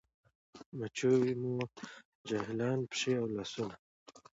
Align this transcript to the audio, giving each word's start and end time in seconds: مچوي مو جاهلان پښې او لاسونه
مچوي 0.77 1.33
مو 1.41 1.53
جاهلان 2.27 2.79
پښې 2.89 3.11
او 3.19 3.25
لاسونه 3.35 3.75